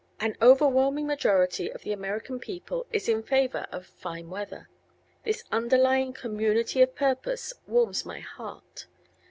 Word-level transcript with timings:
An 0.19 0.35
overwhelming 0.41 1.05
majority 1.05 1.71
of 1.71 1.83
the 1.83 1.91
American 1.91 2.39
people 2.39 2.87
is 2.91 3.07
in 3.07 3.21
favor 3.21 3.67
of 3.71 3.85
fine 3.85 4.31
weather. 4.31 4.67
This 5.25 5.43
underlying 5.51 6.11
community 6.11 6.81
of 6.81 6.95
purpose 6.95 7.53
warms 7.67 8.03
my 8.03 8.19
heart. 8.19 8.87